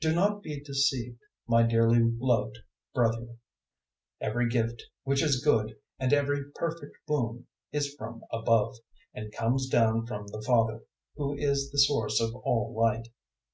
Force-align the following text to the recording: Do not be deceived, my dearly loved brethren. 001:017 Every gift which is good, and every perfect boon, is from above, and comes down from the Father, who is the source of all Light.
Do 0.00 0.14
not 0.14 0.42
be 0.42 0.60
deceived, 0.62 1.18
my 1.46 1.62
dearly 1.62 2.00
loved 2.18 2.60
brethren. 2.94 3.38
001:017 4.22 4.28
Every 4.30 4.48
gift 4.48 4.82
which 5.04 5.22
is 5.22 5.44
good, 5.44 5.76
and 5.98 6.14
every 6.14 6.44
perfect 6.54 6.96
boon, 7.06 7.46
is 7.72 7.94
from 7.96 8.22
above, 8.32 8.76
and 9.12 9.30
comes 9.34 9.68
down 9.68 10.06
from 10.06 10.28
the 10.28 10.40
Father, 10.46 10.82
who 11.16 11.34
is 11.36 11.70
the 11.72 11.78
source 11.78 12.20
of 12.22 12.34
all 12.36 12.72
Light. 12.74 13.08